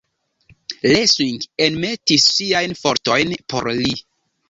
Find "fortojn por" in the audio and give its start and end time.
2.83-3.75